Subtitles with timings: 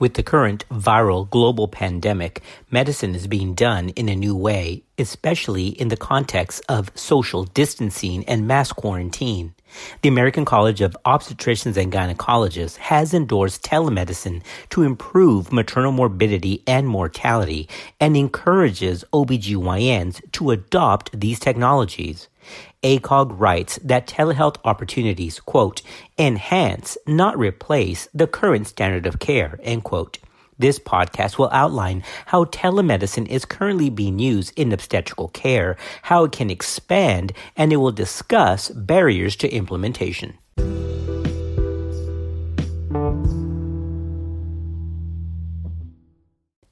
[0.00, 5.68] With the current viral global pandemic, medicine is being done in a new way, especially
[5.68, 9.54] in the context of social distancing and mass quarantine.
[10.00, 16.88] The American College of Obstetricians and Gynecologists has endorsed telemedicine to improve maternal morbidity and
[16.88, 17.68] mortality
[18.00, 22.28] and encourages OBGYNs to adopt these technologies.
[22.82, 25.82] ACOG writes that telehealth opportunities, quote,
[26.18, 30.18] enhance, not replace, the current standard of care, end quote.
[30.58, 36.32] This podcast will outline how telemedicine is currently being used in obstetrical care, how it
[36.32, 40.38] can expand, and it will discuss barriers to implementation.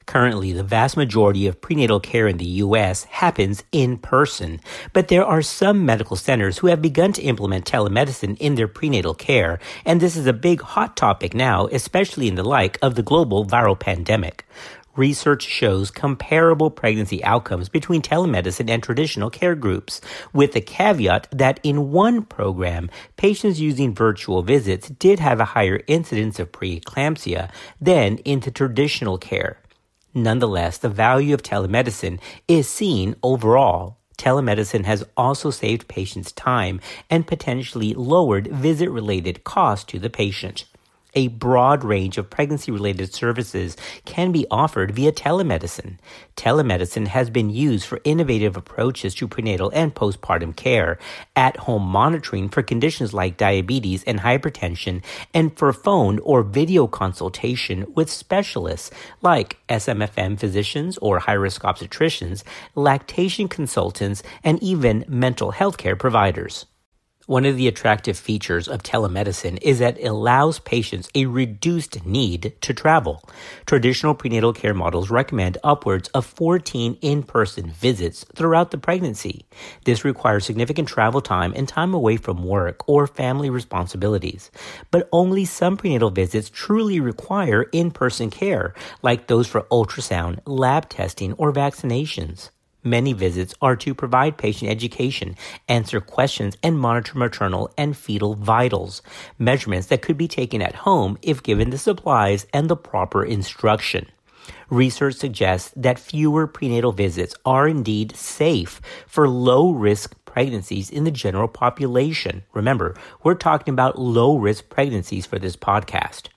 [0.09, 3.05] Currently, the vast majority of prenatal care in the U.S.
[3.05, 4.59] happens in person,
[4.95, 9.12] but there are some medical centers who have begun to implement telemedicine in their prenatal
[9.12, 13.03] care, and this is a big hot topic now, especially in the light of the
[13.03, 14.47] global viral pandemic.
[14.97, 20.01] Research shows comparable pregnancy outcomes between telemedicine and traditional care groups,
[20.33, 25.83] with the caveat that in one program, patients using virtual visits did have a higher
[25.86, 29.59] incidence of preeclampsia than in the traditional care.
[30.22, 33.98] Nonetheless, the value of telemedicine is seen overall.
[34.16, 40.64] Telemedicine has also saved patients time and potentially lowered visit related costs to the patient.
[41.14, 45.97] A broad range of pregnancy related services can be offered via telemedicine.
[46.37, 50.98] Telemedicine has been used for innovative approaches to prenatal and postpartum care,
[51.34, 57.86] at home monitoring for conditions like diabetes and hypertension, and for phone or video consultation
[57.95, 58.91] with specialists
[59.23, 62.42] like SMFM physicians or high risk obstetricians,
[62.75, 66.67] lactation consultants, and even mental health care providers.
[67.29, 72.55] One of the attractive features of telemedicine is that it allows patients a reduced need
[72.62, 73.23] to travel.
[73.67, 79.45] Traditional prenatal care models recommend upwards of 14 in-person visits throughout the pregnancy.
[79.85, 84.51] This requires significant travel time and time away from work or family responsibilities.
[84.91, 91.35] But only some prenatal visits truly require in-person care, like those for ultrasound, lab testing,
[91.35, 92.48] or vaccinations.
[92.84, 95.34] Many visits are to provide patient education,
[95.68, 99.02] answer questions, and monitor maternal and fetal vitals,
[99.39, 104.06] measurements that could be taken at home if given the supplies and the proper instruction.
[104.70, 111.10] Research suggests that fewer prenatal visits are indeed safe for low risk pregnancies in the
[111.10, 112.45] general population.
[112.52, 116.28] Remember, we're talking about low risk pregnancies for this podcast.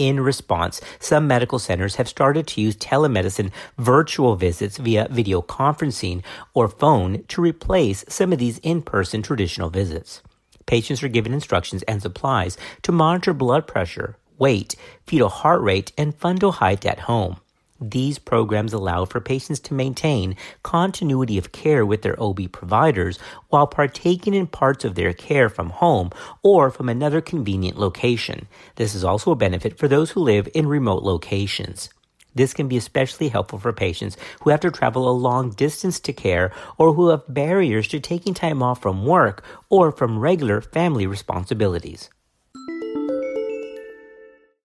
[0.00, 6.22] In response, some medical centers have started to use telemedicine virtual visits via video conferencing
[6.54, 10.22] or phone to replace some of these in-person traditional visits.
[10.64, 14.74] Patients are given instructions and supplies to monitor blood pressure, weight,
[15.06, 17.36] fetal heart rate, and fundal height at home.
[17.80, 23.18] These programs allow for patients to maintain continuity of care with their OB providers
[23.48, 26.10] while partaking in parts of their care from home
[26.42, 28.48] or from another convenient location.
[28.76, 31.88] This is also a benefit for those who live in remote locations.
[32.34, 36.12] This can be especially helpful for patients who have to travel a long distance to
[36.12, 41.06] care or who have barriers to taking time off from work or from regular family
[41.06, 42.10] responsibilities.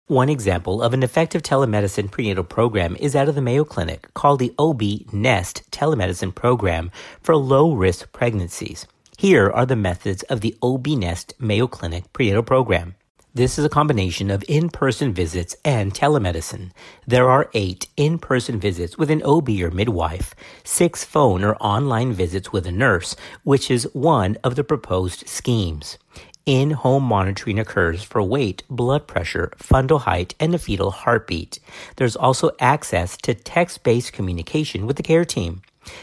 [0.08, 4.40] One example of an effective telemedicine prenatal program is out of the Mayo Clinic called
[4.40, 6.92] the OB NEST telemedicine program
[7.22, 8.86] for low risk pregnancies.
[9.18, 12.96] Here are the methods of the OB NEST Mayo Clinic prenatal program.
[13.34, 16.72] This is a combination of in-person visits and telemedicine.
[17.08, 20.36] There are eight in-person visits with an OB or midwife,
[20.66, 25.98] six phone or online visits with a nurse, which is one of the proposed schemes.
[26.46, 31.60] In-home monitoring occurs for weight, blood pressure, fundal height, and the fetal heartbeat.
[31.96, 35.62] There's also access to text-based communication with the care team.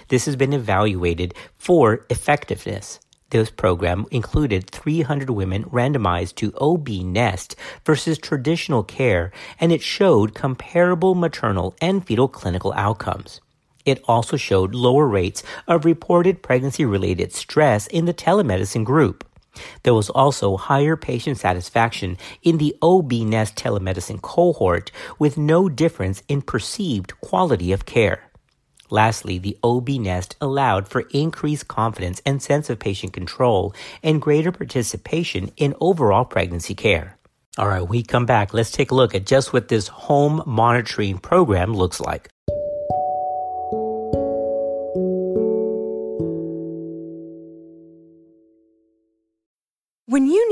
[0.09, 3.01] This has been evaluated for effectiveness.
[3.29, 10.35] This program included 300 women randomized to OB Nest versus traditional care, and it showed
[10.35, 13.43] comparable maternal and fetal clinical outcomes.
[13.85, 19.27] It also showed lower rates of reported pregnancy related stress in the telemedicine group.
[19.83, 26.23] There was also higher patient satisfaction in the OB Nest telemedicine cohort with no difference
[26.29, 28.31] in perceived quality of care.
[28.91, 34.51] Lastly, the OB Nest allowed for increased confidence and sense of patient control and greater
[34.51, 37.17] participation in overall pregnancy care.
[37.57, 38.53] All right, we come back.
[38.53, 42.29] Let's take a look at just what this home monitoring program looks like.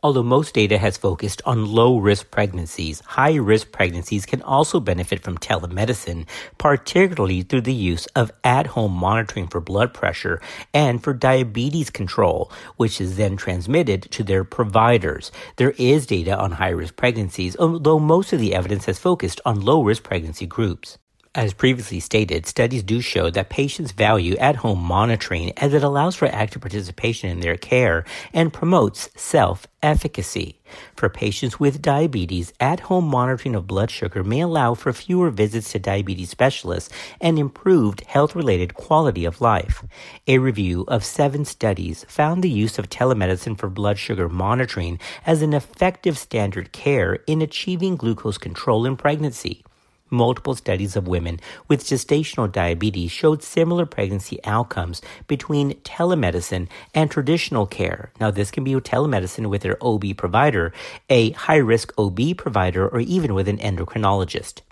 [0.00, 5.24] Although most data has focused on low risk pregnancies, high risk pregnancies can also benefit
[5.24, 10.40] from telemedicine, particularly through the use of at home monitoring for blood pressure
[10.72, 15.32] and for diabetes control, which is then transmitted to their providers.
[15.56, 19.60] There is data on high risk pregnancies, although most of the evidence has focused on
[19.60, 20.96] low risk pregnancy groups.
[21.38, 26.16] As previously stated, studies do show that patients value at home monitoring as it allows
[26.16, 30.58] for active participation in their care and promotes self efficacy.
[30.96, 35.70] For patients with diabetes, at home monitoring of blood sugar may allow for fewer visits
[35.70, 39.84] to diabetes specialists and improved health related quality of life.
[40.26, 45.40] A review of seven studies found the use of telemedicine for blood sugar monitoring as
[45.42, 49.62] an effective standard care in achieving glucose control in pregnancy.
[50.10, 51.38] Multiple studies of women
[51.68, 58.10] with gestational diabetes showed similar pregnancy outcomes between telemedicine and traditional care.
[58.18, 60.72] Now, this can be telemedicine with their OB provider,
[61.10, 64.62] a high risk OB provider, or even with an endocrinologist.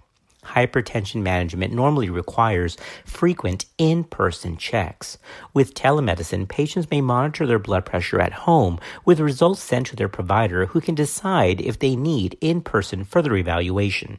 [0.43, 5.19] Hypertension management normally requires frequent in person checks.
[5.53, 10.09] With telemedicine, patients may monitor their blood pressure at home with results sent to their
[10.09, 14.19] provider who can decide if they need in person further evaluation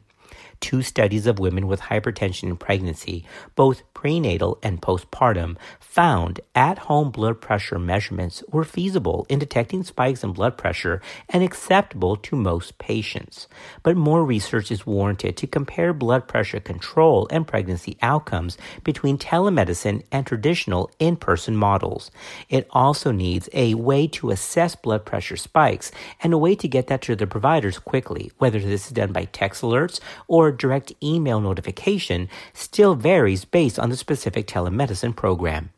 [0.60, 3.24] two studies of women with hypertension in pregnancy,
[3.54, 10.22] both prenatal and postpartum, found at home blood pressure measurements were feasible in detecting spikes
[10.22, 13.48] in blood pressure and acceptable to most patients.
[13.82, 20.02] But more research is warranted to compare blood pressure control and pregnancy outcomes between telemedicine
[20.12, 22.10] and traditional in person models.
[22.48, 25.90] It also needs a way to assess blood pressure spikes
[26.22, 29.24] and a way to get that to the providers quickly, whether this is done by
[29.26, 30.00] text alerts
[30.48, 35.70] or direct email notification, still varies based on the specific telemedicine program.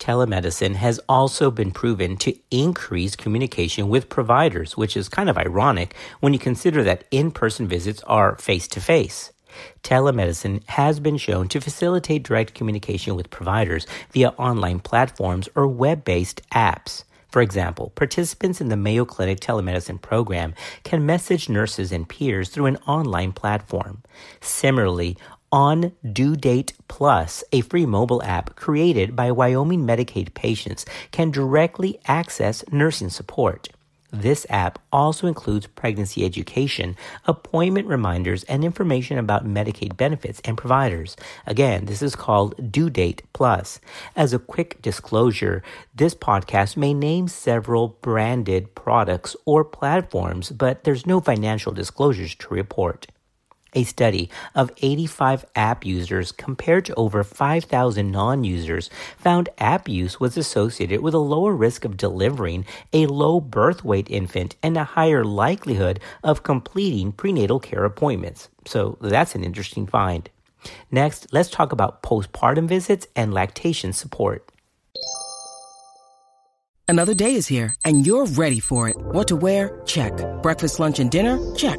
[0.00, 5.94] Telemedicine has also been proven to increase communication with providers, which is kind of ironic
[6.20, 9.30] when you consider that in person visits are face to face.
[9.82, 16.04] Telemedicine has been shown to facilitate direct communication with providers via online platforms or web
[16.04, 17.04] based apps.
[17.30, 22.66] For example, participants in the Mayo Clinic telemedicine program can message nurses and peers through
[22.66, 24.02] an online platform.
[24.40, 25.16] Similarly,
[25.52, 31.98] on Due Date Plus, a free mobile app created by Wyoming Medicaid patients, can directly
[32.06, 33.68] access nursing support.
[34.12, 36.96] This app also includes pregnancy education,
[37.26, 41.16] appointment reminders, and information about Medicaid benefits and providers.
[41.46, 43.80] Again, this is called Due Date Plus.
[44.16, 45.62] As a quick disclosure,
[45.94, 52.54] this podcast may name several branded products or platforms, but there's no financial disclosures to
[52.54, 53.06] report.
[53.74, 60.18] A study of 85 app users compared to over 5,000 non users found app use
[60.18, 64.84] was associated with a lower risk of delivering a low birth weight infant and a
[64.84, 68.48] higher likelihood of completing prenatal care appointments.
[68.66, 70.28] So that's an interesting find.
[70.90, 74.50] Next, let's talk about postpartum visits and lactation support.
[76.88, 78.96] Another day is here, and you're ready for it.
[78.96, 79.80] What to wear?
[79.86, 80.12] Check.
[80.42, 81.38] Breakfast, lunch, and dinner?
[81.54, 81.78] Check.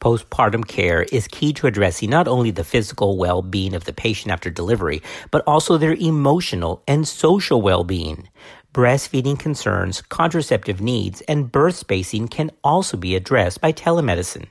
[0.00, 4.30] Postpartum care is key to addressing not only the physical well being of the patient
[4.30, 8.28] after delivery, but also their emotional and social well being.
[8.74, 14.48] Breastfeeding concerns, contraceptive needs, and birth spacing can also be addressed by telemedicine.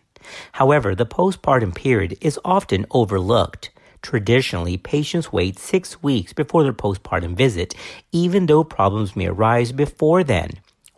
[0.53, 3.69] However, the postpartum period is often overlooked.
[4.01, 7.75] Traditionally, patients wait six weeks before their postpartum visit,
[8.11, 10.51] even though problems may arise before then.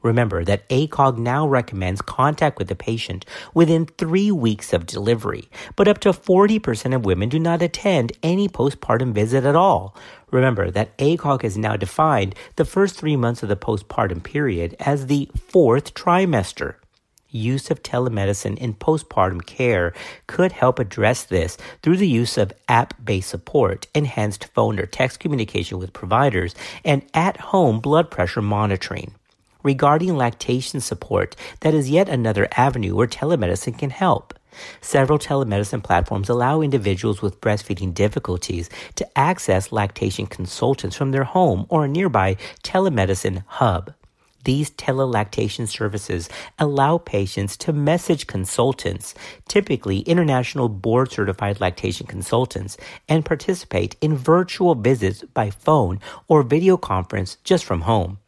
[0.04, 5.88] Remember that ACOG now recommends contact with the patient within three weeks of delivery, but
[5.88, 9.96] up to 40% of women do not attend any postpartum visit at all.
[10.30, 15.08] Remember that ACOG has now defined the first three months of the postpartum period as
[15.08, 16.76] the fourth trimester.
[17.30, 19.94] use of telemedicine in postpartum care
[20.28, 25.20] could help address this through the use of app based support, enhanced phone or text
[25.20, 29.14] communication with providers, and at home blood pressure monitoring.
[29.64, 34.34] Regarding lactation support, that is yet another avenue where telemedicine can help.
[34.82, 41.66] Several telemedicine platforms allow individuals with breastfeeding difficulties to access lactation consultants from their home
[41.70, 43.94] or a nearby telemedicine hub.
[44.44, 49.14] These telelactation services allow patients to message consultants,
[49.50, 52.78] typically international board certified lactation consultants,
[53.10, 56.00] and participate in virtual visits by phone
[56.30, 58.20] or video conference just from home.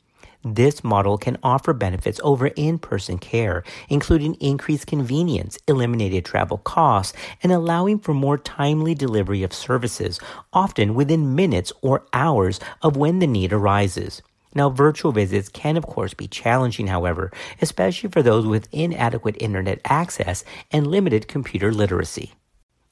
[0.43, 7.17] This model can offer benefits over in person care, including increased convenience, eliminated travel costs,
[7.43, 10.17] and allowing for more timely delivery of services,
[10.53, 14.21] often within minutes or hours of when the need arises.
[14.55, 17.31] Now, virtual visits can, of course, be challenging, however,
[17.61, 22.33] especially for those with inadequate internet access and limited computer literacy.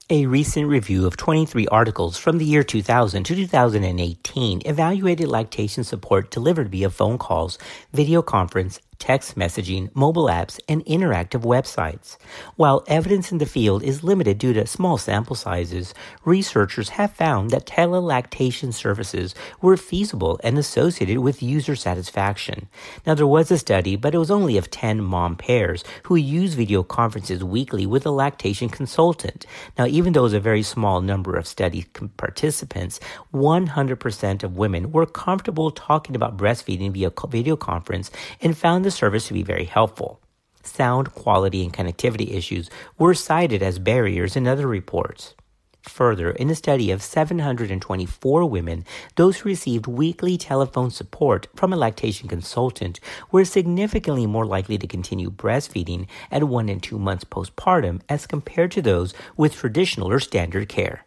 [0.09, 6.31] A recent review of 23 articles from the year 2000 to 2018 evaluated lactation support
[6.31, 7.57] delivered via phone calls,
[7.91, 12.17] video conference, text messaging, mobile apps, and interactive websites.
[12.55, 15.93] While evidence in the field is limited due to small sample sizes,
[16.25, 22.67] researchers have found that telelactation services were feasible and associated with user satisfaction.
[23.05, 26.57] Now, there was a study, but it was only of 10 mom pairs who used
[26.57, 29.45] video conferences weekly with a lactation consultant.
[29.77, 31.85] Now, even though it was a very small number of study
[32.17, 32.99] participants,
[33.33, 38.11] 100% of women were comfortable talking about breastfeeding via video conference
[38.41, 40.21] and found the service to be very helpful.
[40.63, 45.35] Sound quality and connectivity issues were cited as barriers in other reports.
[45.81, 51.77] Further, in a study of 724 women, those who received weekly telephone support from a
[51.77, 57.99] lactation consultant were significantly more likely to continue breastfeeding at one and two months postpartum
[58.07, 61.06] as compared to those with traditional or standard care.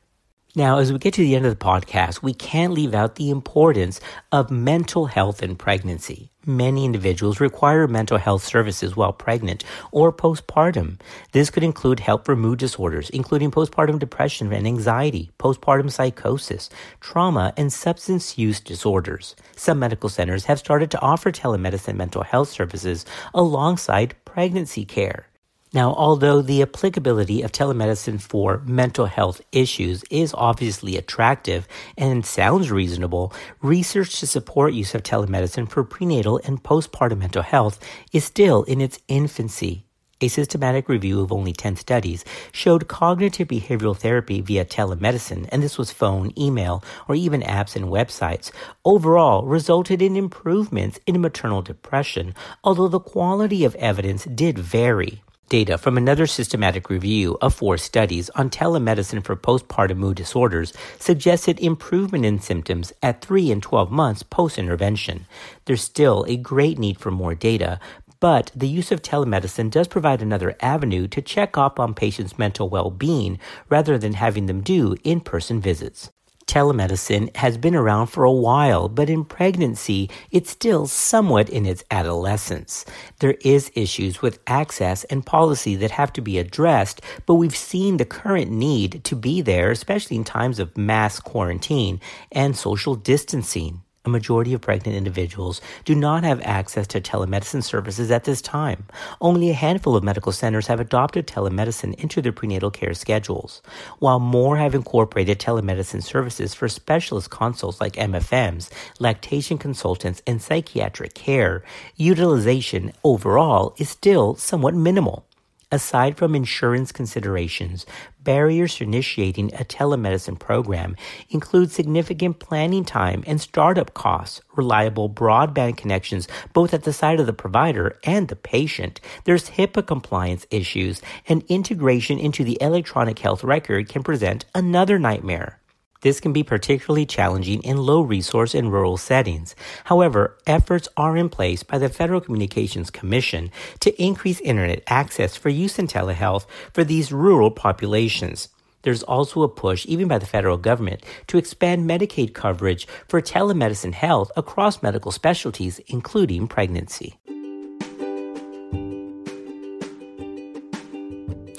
[0.56, 3.30] Now, as we get to the end of the podcast, we can't leave out the
[3.30, 4.00] importance
[4.32, 6.32] of mental health in pregnancy.
[6.44, 10.98] Many individuals require mental health services while pregnant or postpartum.
[11.30, 17.52] This could include help for mood disorders, including postpartum depression and anxiety, postpartum psychosis, trauma,
[17.56, 19.36] and substance use disorders.
[19.54, 25.29] Some medical centers have started to offer telemedicine mental health services alongside pregnancy care.
[25.72, 32.72] Now, although the applicability of telemedicine for mental health issues is obviously attractive and sounds
[32.72, 37.78] reasonable, research to support use of telemedicine for prenatal and postpartum mental health
[38.12, 39.84] is still in its infancy.
[40.20, 45.78] A systematic review of only 10 studies showed cognitive behavioral therapy via telemedicine, and this
[45.78, 48.50] was phone, email, or even apps and websites,
[48.84, 52.34] overall resulted in improvements in maternal depression,
[52.64, 55.22] although the quality of evidence did vary.
[55.50, 61.58] Data from another systematic review of four studies on telemedicine for postpartum mood disorders suggested
[61.58, 65.26] improvement in symptoms at 3 and 12 months post intervention.
[65.64, 67.80] There's still a great need for more data,
[68.20, 72.68] but the use of telemedicine does provide another avenue to check up on patients' mental
[72.68, 76.12] well being rather than having them do in person visits
[76.50, 81.84] telemedicine has been around for a while, but in pregnancy, it's still somewhat in its
[81.92, 82.84] adolescence.
[83.20, 87.98] There is issues with access and policy that have to be addressed, but we've seen
[87.98, 92.00] the current need to be there, especially in times of mass quarantine
[92.32, 98.10] and social distancing a majority of pregnant individuals do not have access to telemedicine services
[98.10, 98.86] at this time.
[99.20, 103.60] Only a handful of medical centers have adopted telemedicine into their prenatal care schedules,
[103.98, 111.14] while more have incorporated telemedicine services for specialist consults like MFMs, lactation consultants, and psychiatric
[111.14, 111.62] care.
[111.96, 115.26] Utilization overall is still somewhat minimal.
[115.72, 117.86] Aside from insurance considerations,
[118.24, 120.96] barriers to initiating a telemedicine program
[121.28, 127.26] include significant planning time and startup costs, reliable broadband connections both at the side of
[127.26, 129.00] the provider and the patient.
[129.24, 135.59] There's HIPAA compliance issues, and integration into the electronic health record can present another nightmare.
[136.02, 139.54] This can be particularly challenging in low resource and rural settings.
[139.84, 145.50] However, efforts are in place by the Federal Communications Commission to increase internet access for
[145.50, 148.48] use in telehealth for these rural populations.
[148.82, 153.92] There's also a push, even by the federal government, to expand Medicaid coverage for telemedicine
[153.92, 157.18] health across medical specialties, including pregnancy.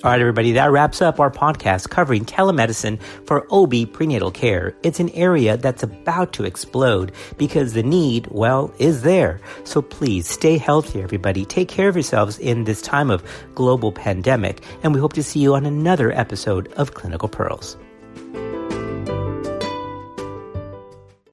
[0.03, 4.75] All right, everybody, that wraps up our podcast covering telemedicine for OB prenatal care.
[4.81, 9.39] It's an area that's about to explode because the need, well, is there.
[9.63, 11.45] So please stay healthy, everybody.
[11.45, 15.39] Take care of yourselves in this time of global pandemic, and we hope to see
[15.39, 17.77] you on another episode of Clinical Pearls.